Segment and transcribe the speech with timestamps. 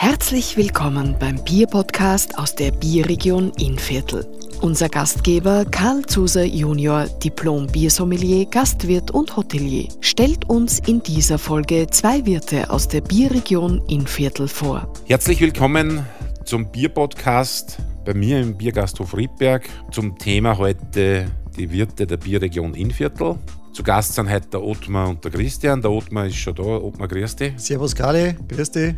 [0.00, 4.24] Herzlich willkommen beim Bierpodcast aus der Bierregion Innviertel.
[4.60, 12.24] Unser Gastgeber Karl Zuser Junior, Diplom-Biersommelier, Gastwirt und Hotelier, stellt uns in dieser Folge zwei
[12.26, 14.88] Wirte aus der Bierregion Innviertel vor.
[15.06, 16.06] Herzlich willkommen
[16.44, 19.68] zum Bierpodcast bei mir im Biergasthof Riedberg.
[19.90, 21.26] Zum Thema heute
[21.56, 23.34] die Wirte der Bierregion Innviertel.
[23.72, 25.82] Zu Gast sind heute der Ottmar und der Christian.
[25.82, 26.62] Der Ottmar ist schon da.
[26.62, 27.54] Ottmar, grüß dich.
[27.56, 28.36] Servus, Kali.
[28.46, 28.94] Grüß dich.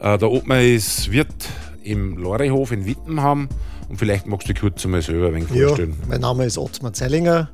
[0.00, 1.48] Äh, der Ottmar ist Wirt
[1.82, 3.48] im Lorehof in Wittenham
[3.88, 5.96] und vielleicht magst du dich kurz einmal selber ein wenig vorstellen.
[6.00, 7.50] Ja, mein Name ist Ottmar Zeilinger.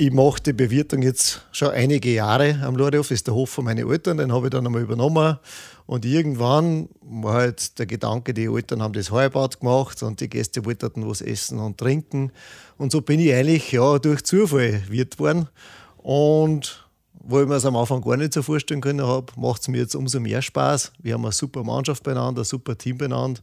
[0.00, 3.08] Ich mache die Bewirtung jetzt schon einige Jahre am Lorehof.
[3.08, 5.38] Das ist der Hof von meinen Eltern, den habe ich dann einmal übernommen.
[5.86, 10.64] Und irgendwann war halt der Gedanke, die Eltern haben das Heuerbad gemacht und die Gäste
[10.64, 12.30] wollten was essen und trinken.
[12.76, 15.48] Und so bin ich eigentlich ja, durch Zufall Wirt geworden.
[15.96, 16.87] Und
[17.28, 19.78] wo ich mir es am Anfang gar nicht so vorstellen können habe, macht es mir
[19.78, 20.92] jetzt umso mehr Spaß.
[20.98, 23.42] Wir haben eine super Mannschaft beieinander, ein super Team beieinander.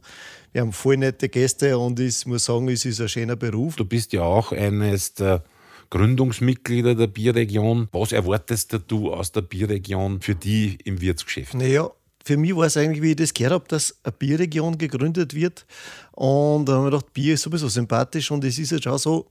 [0.52, 3.76] Wir haben voll nette Gäste und ich muss sagen, es ist ein schöner Beruf.
[3.76, 5.44] Du bist ja auch eines der
[5.90, 7.88] Gründungsmitglieder der Bierregion.
[7.92, 11.54] Was erwartest du aus der Bierregion für die im Wirtsgeschäft?
[11.54, 11.88] Naja,
[12.24, 15.64] für mich war es eigentlich, wie ich das gehört habe, dass eine Bierregion gegründet wird.
[16.10, 19.26] Und da haben wir gedacht, Bier ist sowieso sympathisch und es ist jetzt auch so,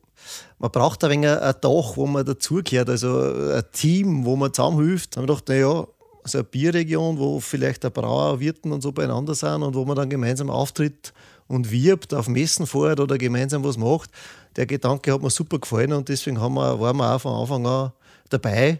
[0.59, 5.15] man braucht ein wenig ein Dach, wo man dazugehört, also ein Team, wo man zusammenhilft.
[5.15, 5.87] Da haben wir gedacht, naja,
[6.23, 9.95] so eine Bierregion, wo vielleicht ein Brauer, Wirten und so beieinander sind und wo man
[9.95, 11.13] dann gemeinsam auftritt
[11.47, 14.09] und wirbt, auf Messen fährt oder gemeinsam was macht.
[14.55, 17.67] Der Gedanke hat mir super gefallen und deswegen haben wir, waren wir auch von Anfang
[17.67, 17.91] an
[18.29, 18.79] dabei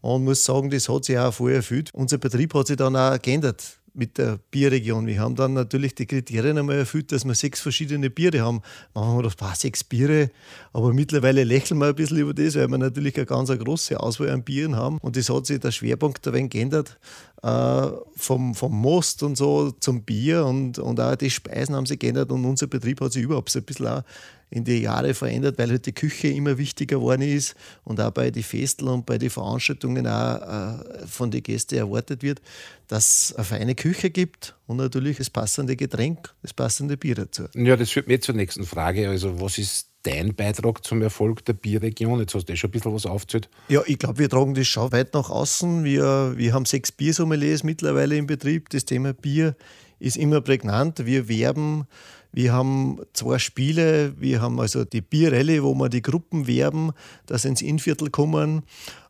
[0.00, 1.90] und muss sagen, das hat sich auch voll erfüllt.
[1.92, 5.06] Unser Betrieb hat sich dann auch geändert mit der Bierregion.
[5.06, 8.62] Wir haben dann natürlich die Kriterien einmal erfüllt, dass wir sechs verschiedene Biere haben.
[8.94, 10.30] Haben wir gedacht, ah, sechs Biere,
[10.72, 14.30] aber mittlerweile lächeln wir ein bisschen über das, weil wir natürlich eine ganz große Auswahl
[14.30, 14.98] an Bieren haben.
[14.98, 16.98] Und das hat sich der Schwerpunkt ein wenig geändert,
[17.42, 21.98] äh, vom, vom Most und so zum Bier und, und auch die Speisen haben sich
[21.98, 24.02] geändert und unser Betrieb hat sich überhaupt so ein bisschen auch
[24.50, 28.30] in die Jahre verändert, weil halt die Küche immer wichtiger geworden ist und auch bei
[28.30, 32.40] den Festeln und bei den Veranstaltungen auch äh, von den Gästen erwartet wird,
[32.88, 37.44] dass es eine feine Küche gibt und natürlich das passende Getränk, das passende Bier dazu.
[37.54, 39.08] Ja, das führt mich zur nächsten Frage.
[39.08, 42.20] Also, was ist dein Beitrag zum Erfolg der Bierregion?
[42.20, 43.48] Jetzt hast du eh schon ein bisschen was aufgezählt.
[43.68, 45.84] Ja, ich glaube, wir tragen das schon weit nach außen.
[45.84, 48.70] Wir, wir haben sechs Biersommeliers mittlerweile im Betrieb.
[48.70, 49.56] Das Thema Bier
[49.98, 51.04] ist immer prägnant.
[51.06, 51.86] Wir werben
[52.32, 54.14] wir haben zwei Spiele.
[54.18, 56.92] Wir haben also die Bierrallye, wo wir die Gruppen werben,
[57.26, 58.62] dass sie ins Innviertel kommen,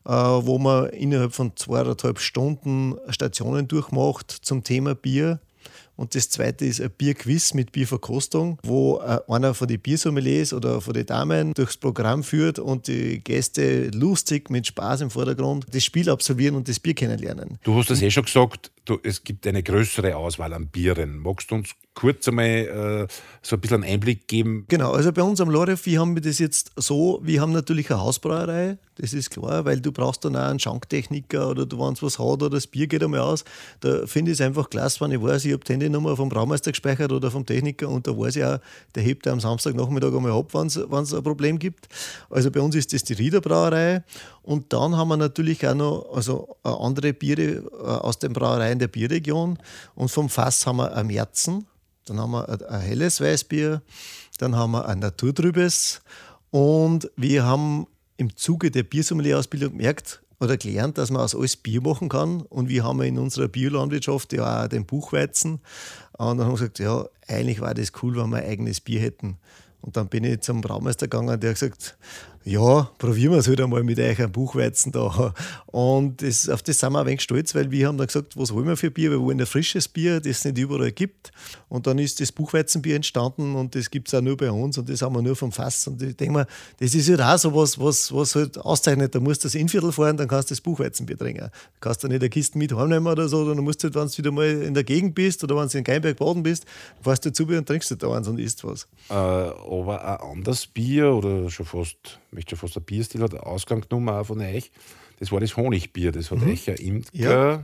[0.05, 5.39] äh, wo man innerhalb von zweieinhalb Stunden Stationen durchmacht zum Thema Bier.
[5.95, 10.81] Und das zweite ist ein Bierquiz mit Bierverkostung, wo äh, einer von den Biersommeliers oder
[10.81, 15.83] von den Damen durchs Programm führt und die Gäste lustig mit Spaß im Vordergrund das
[15.83, 17.59] Spiel absolvieren und das Bier kennenlernen.
[17.63, 21.19] Du hast das eh schon gesagt, du, es gibt eine größere Auswahl an Bieren.
[21.19, 23.07] Magst du uns kurz einmal äh,
[23.41, 24.65] so ein bisschen einen Einblick geben?
[24.67, 28.01] Genau, also bei uns am Loref, wir haben das jetzt so, wir haben natürlich eine
[28.01, 32.01] Hausbrauerei, das ist klar, weil du brauchst dann auch einen Schanktechniker oder du, wenn es
[32.01, 33.43] was hat oder das Bier geht einmal aus,
[33.81, 36.71] da finde ich es einfach klasse, wenn ich weiß, ich habe die Handynummer vom Braumeister
[36.71, 38.59] gespeichert oder vom Techniker und da weiß ich auch,
[38.95, 41.89] der hebt am Samstagnachmittag einmal ab, wenn es ein Problem gibt.
[42.29, 44.03] Also bei uns ist das die Riederbrauerei
[44.43, 48.87] und dann haben wir natürlich auch noch also andere Biere äh, aus den Brauereien der
[48.87, 49.59] Bierregion
[49.95, 51.67] und vom Fass haben wir ein Märzen,
[52.05, 53.81] dann haben wir ein helles Weißbier,
[54.39, 56.01] dann haben wir ein naturtrübes
[56.49, 57.87] und wir haben
[58.17, 62.41] im Zuge der Biersommelier-Ausbildung gemerkt oder gelernt, dass man aus alles Bier machen kann.
[62.41, 65.59] Und wir haben in unserer Biolandwirtschaft ja auch den Buchweizen.
[66.17, 68.99] Und dann haben wir gesagt, ja, eigentlich war das cool, wenn wir ein eigenes Bier
[68.99, 69.37] hätten.
[69.81, 71.97] Und dann bin ich zum Braumeister gegangen, der hat gesagt,
[72.43, 75.33] ja, probieren wir es halt einmal mit euch ein Buchweizen da.
[75.67, 78.51] Und das, auf das sind wir ein wenig stolz, weil wir haben dann gesagt, was
[78.53, 79.11] wollen wir für Bier?
[79.11, 81.31] Wir wollen ein frisches Bier, das es nicht überall gibt.
[81.69, 84.89] Und dann ist das Buchweizenbier entstanden und das gibt es auch nur bei uns und
[84.89, 85.87] das haben wir nur vom Fass.
[85.87, 86.47] Und ich denke mir,
[86.79, 89.13] das ist halt auch so was, was, was halt auszeichnet.
[89.13, 91.45] Da musst du das Inviertel fahren, dann kannst du das Buchweizenbier trinken.
[91.45, 94.07] Du kannst da nicht eine Kiste mit heimnehmen oder so, dann musst du halt, wenn
[94.07, 96.65] du wieder mal in der Gegend bist oder wenn du in Geinberg baden bist,
[97.01, 98.87] fährst du zu und trinkst du da eins und isst was.
[99.09, 103.81] Äh, aber ein anderes Bier oder schon fast möchte schon fast ein Bierstil hat, Ausgang
[103.81, 104.71] genommen auch von euch.
[105.19, 106.51] Das war das Honigbier, das hat mhm.
[106.51, 107.63] euch ja Imker ja.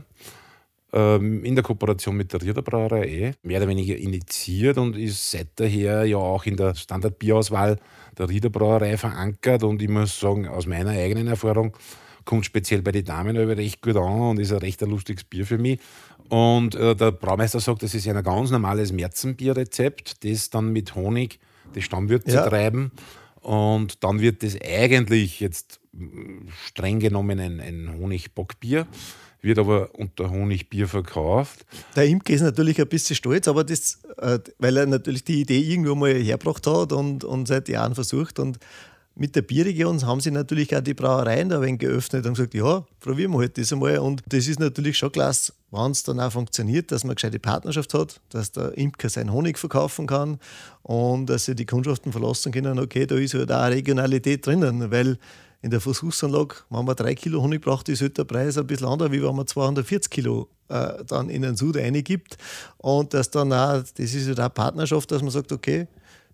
[0.90, 5.48] Ähm, in der Kooperation mit der Riederbrauerei eh mehr oder weniger initiiert und ist seit
[5.56, 7.78] daher ja auch in der Standardbierauswahl
[8.16, 9.64] der Riederbrauerei verankert.
[9.64, 11.76] Und ich muss sagen, aus meiner eigenen Erfahrung
[12.24, 15.24] kommt speziell bei den Damen aber recht gut an und ist ein recht ein lustiges
[15.24, 15.78] Bier für mich.
[16.30, 21.38] Und äh, der Braumeister sagt, das ist ein ganz normales Märzenbierrezept, das dann mit Honig
[21.74, 22.48] die Stammwürze ja.
[22.48, 22.92] treiben.
[23.48, 25.80] Und dann wird das eigentlich jetzt
[26.66, 28.86] streng genommen ein, ein Honigbockbier.
[29.40, 31.64] wird aber unter Honigbier verkauft.
[31.96, 35.60] Der Imke ist natürlich ein bisschen stolz, aber das, äh, weil er natürlich die Idee
[35.60, 38.38] irgendwo mal hergebracht hat und, und seit Jahren versucht.
[38.38, 38.58] Und
[39.18, 42.54] mit der Bierregion haben sie natürlich auch die Brauereien da ein wenig geöffnet und gesagt,
[42.54, 43.98] ja, probieren wir halt das einmal.
[43.98, 47.38] Und das ist natürlich schon klasse, wenn es dann auch funktioniert, dass man eine gescheite
[47.40, 50.38] Partnerschaft hat, dass der Imker seinen Honig verkaufen kann
[50.82, 55.18] und dass sie die Kundschaften verlassen können, okay, da ist halt auch Regionalität drinnen, weil
[55.62, 58.86] in der Versuchsanlage, wenn man drei Kilo Honig braucht, ist halt der Preis ein bisschen
[58.86, 62.36] anders, wie wenn man 240 Kilo äh, dann in den Sud reingibt.
[62.76, 65.88] Und dass dann auch, das ist halt auch Partnerschaft, dass man sagt, okay,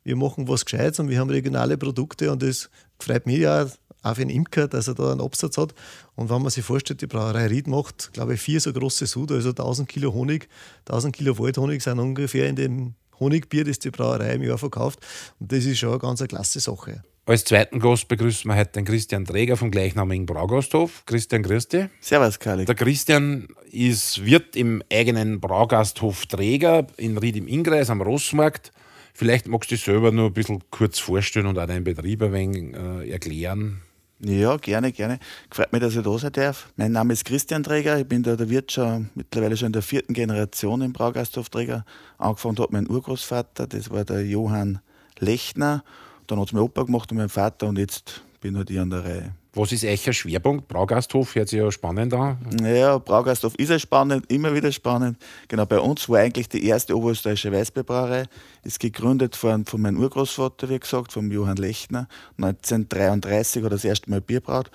[0.04, 3.66] wir machen was Gescheites und wir haben regionale Produkte und das freut mich ja
[4.02, 5.74] auch für den Imker, dass er da einen Absatz hat.
[6.14, 9.32] Und wenn man sich vorstellt, die Brauerei Ried macht, glaube ich, vier so große Sud,
[9.32, 10.48] also 1000 Kilo Honig,
[10.86, 15.00] 1000 Kilo Waldhonig sind ungefähr in dem Honigbier, das die Brauerei im Jahr verkauft.
[15.40, 17.02] Und das ist schon eine ganz eine klasse Sache.
[17.26, 21.04] Als zweiten Gast begrüßen wir heute den Christian Träger vom gleichnamigen Braugasthof.
[21.06, 21.86] Christian, grüß dich.
[22.00, 22.66] Servus, Karli.
[22.66, 28.72] Der Christian ist Wirt im eigenen Braugasthof Träger in Ried im Ingreis am Rossmarkt.
[29.16, 32.32] Vielleicht magst du dich selber nur ein bisschen kurz vorstellen und auch deinen Betrieb ein
[32.32, 33.80] wenig äh, erklären.
[34.18, 35.20] Ja, gerne, gerne.
[35.50, 36.72] Freut mich, dass ich da sein darf.
[36.76, 38.00] Mein Name ist Christian Träger.
[38.00, 41.84] Ich bin da der Wirt schon mittlerweile schon in der vierten Generation im Braugasthof Träger.
[42.18, 44.80] Angefangen hat mein Urgroßvater, das war der Johann
[45.18, 45.84] Lechner.
[46.26, 48.90] Dann hat es mein Opa gemacht und mein Vater und jetzt bin halt ich an
[48.90, 49.32] der Reihe.
[49.54, 50.68] Was ist euer Schwerpunkt?
[50.68, 52.36] Braugasthof hört sich ja spannend an.
[52.62, 55.16] Ja, Braugasthof ist ja spannend, immer wieder spannend.
[55.48, 58.24] Genau, bei uns war eigentlich die erste oberösterreichische Weißbierbrauerei.
[58.62, 62.06] Ist gegründet von, von meinem Urgroßvater, wie gesagt, vom Johann Lechner.
[62.36, 64.70] 1933 hat er das erste Mal Bier braut.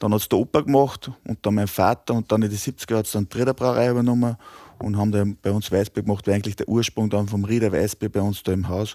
[0.00, 2.98] Dann hat es der Opa gemacht und dann mein Vater und dann in den 70er
[2.98, 4.36] hat es dann die Rieder Brauerei übernommen
[4.80, 8.10] und haben dann bei uns Weißbier gemacht, war eigentlich der Ursprung dann vom Rieder Weißbier
[8.10, 8.92] bei uns da im Haus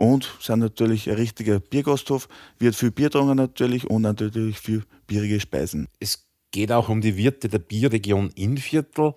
[0.00, 2.26] und sind natürlich ein richtiger Biergasthof,
[2.58, 5.88] wird viel Bier getrunken natürlich und natürlich viel bierige Speisen.
[5.98, 9.12] Es geht auch um die Wirte der Bierregion Innviertel.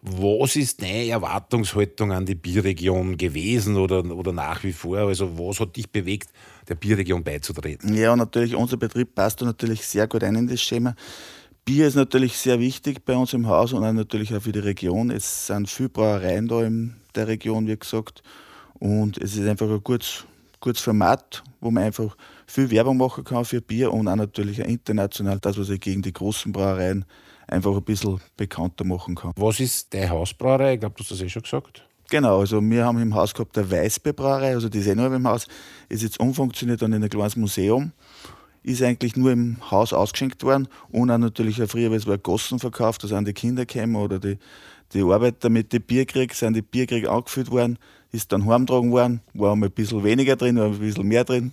[0.00, 4.98] Was ist deine Erwartungshaltung an die Bierregion gewesen oder, oder nach wie vor?
[4.98, 6.28] Also was hat dich bewegt,
[6.68, 7.96] der Bierregion beizutreten?
[7.96, 10.94] Ja, natürlich, unser Betrieb passt da natürlich sehr gut ein in das Schema.
[11.64, 14.60] Bier ist natürlich sehr wichtig bei uns im Haus und auch natürlich auch für die
[14.60, 15.10] Region.
[15.10, 18.22] Es sind viele Brauereien da in der Region, wie gesagt.
[18.78, 20.24] Und es ist einfach ein gutes,
[20.60, 22.16] gutes Format, wo man einfach
[22.46, 26.12] viel Werbung machen kann für Bier und auch natürlich international das, was ich gegen die
[26.12, 27.04] großen Brauereien
[27.46, 29.32] einfach ein bisschen bekannter machen kann.
[29.36, 30.74] Was ist deine Hausbrauerei?
[30.74, 31.84] Ich glaube, du hast das eh schon gesagt.
[32.10, 35.28] Genau, also wir haben im Haus gehabt eine Weißbierbrauerei, also die ist eh nur im
[35.28, 35.46] Haus,
[35.90, 37.92] ist jetzt umfunktioniert dann in ein kleines Museum,
[38.62, 42.16] ist eigentlich nur im Haus ausgeschenkt worden und auch natürlich auch früher, weil es war
[42.16, 44.38] Gossen verkauft, da sind die Kinder gekommen oder die,
[44.94, 47.78] die Arbeiter mit den Bierkrieg, sind die Bierkrieg angefüllt worden
[48.12, 51.52] ist dann heimgetragen worden, war einmal ein bisschen weniger drin, war ein bisschen mehr drin.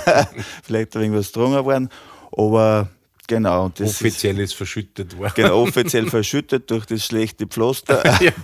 [0.62, 1.88] Vielleicht ein was drunter worden.
[2.36, 2.88] Aber
[3.26, 3.70] genau.
[3.70, 5.32] Das offiziell ist, ist verschüttet worden.
[5.36, 8.02] Genau, offiziell verschüttet durch das schlechte Pflaster.
[8.20, 8.32] ja.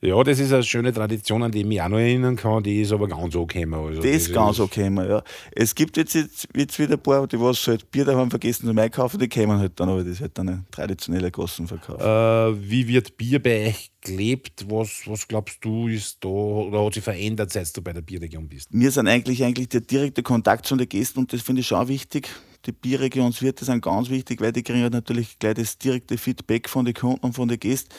[0.00, 2.62] Ja, das ist eine schöne Tradition, an die ich mich auch noch erinnern kann.
[2.62, 3.66] Die ist aber ganz okay.
[3.72, 5.24] Also die ist ganz okay, ja.
[5.50, 8.78] Es gibt jetzt, jetzt, jetzt wieder ein paar, die was halt Bier daheim vergessen zum
[8.78, 12.00] Einkaufen, die kommen halt dann, aber das ist halt dann ein traditioneller Gassenverkauf.
[12.00, 14.66] Äh, wie wird Bier bei euch gelebt?
[14.68, 18.48] Was, was glaubst du, ist da oder hat sich verändert, seit du bei der Bierregion
[18.48, 18.68] bist?
[18.70, 21.88] Wir sind eigentlich, eigentlich der direkte Kontakt zu den Gästen und das finde ich schon
[21.88, 22.28] wichtig.
[22.66, 26.84] Die Bierregionswirte sind ganz wichtig, weil die kriegen halt natürlich gleich das direkte Feedback von
[26.84, 27.92] den Kunden und von den Gästen.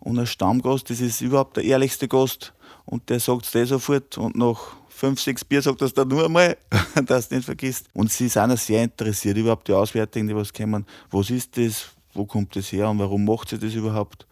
[0.00, 2.52] Und ein Stammgast, das ist überhaupt der ehrlichste Gast.
[2.84, 4.16] Und der sagt es dir sofort.
[4.18, 6.56] Und nach fünf, sechs Bier sagt er es dann nur einmal,
[7.06, 7.88] dass du nicht vergisst.
[7.92, 10.86] Und sie sind auch sehr interessiert, überhaupt die Auswärtigen, die was kommen.
[11.10, 11.86] Was ist das?
[12.14, 12.88] Wo kommt das her?
[12.88, 14.26] Und warum macht sie das überhaupt?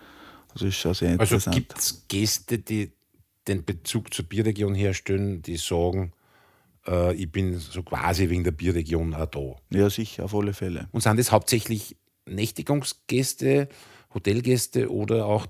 [0.52, 1.56] Also ist schon sehr also interessant.
[1.56, 2.92] Also gibt es Gäste, die
[3.46, 6.12] den Bezug zur Bierregion herstellen, die sagen,
[6.86, 9.56] äh, ich bin so quasi wegen der Bierregion auch da.
[9.70, 10.88] Ja, sicher, auf alle Fälle.
[10.92, 11.96] Und sind das hauptsächlich
[12.26, 13.68] Nächtigungsgäste
[14.14, 15.46] Hotelgäste oder auch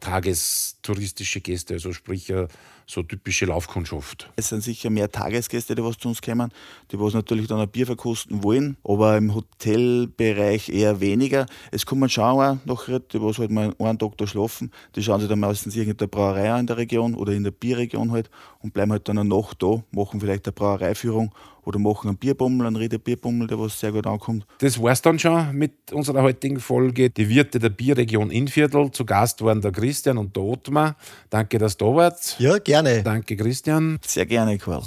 [0.85, 2.47] tagestouristische Gäste, also sprich äh,
[2.87, 4.31] so typische Laufkundschaft.
[4.37, 6.53] Es sind sicher mehr Tagesgäste, die was zu uns kommen,
[6.93, 11.47] die was natürlich dann ein Bier verkosten wollen, aber im Hotelbereich eher weniger.
[11.71, 15.21] Es kommen schon auch noch die was halt mal einen Tag da schlafen, die schauen
[15.21, 18.75] sich dann meistens irgendeine Brauerei an in der Region oder in der Bierregion halt und
[18.75, 21.33] bleiben halt dann eine Nacht da, machen vielleicht eine Brauereiführung
[21.67, 24.47] oder machen einen Bierbummel, einen Rieder Bierbummel, der was sehr gut ankommt.
[24.59, 27.11] Das war's dann schon mit unserer heutigen Folge.
[27.11, 28.91] Die Wirte der Bierregion Innviertel.
[28.91, 30.43] Zu Gast waren der Christian und der
[30.75, 30.97] Ottmar.
[31.31, 32.37] Danke, dass du da wart.
[32.39, 33.03] Ja, gerne.
[33.03, 33.99] Danke, Christian.
[34.07, 34.83] Sehr gerne, Karl.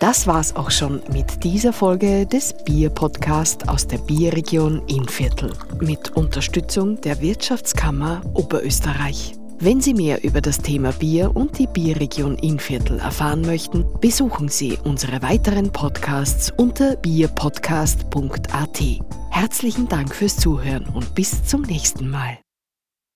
[0.00, 7.00] Das war's auch schon mit dieser Folge des Bier-Podcast aus der Bierregion Innviertel mit Unterstützung
[7.00, 9.34] der Wirtschaftskammer Oberösterreich.
[9.60, 14.76] Wenn Sie mehr über das Thema Bier und die Bierregion Innviertel erfahren möchten, besuchen Sie
[14.82, 18.82] unsere weiteren Podcasts unter bierpodcast.at.
[19.30, 22.41] Herzlichen Dank fürs Zuhören und bis zum nächsten Mal.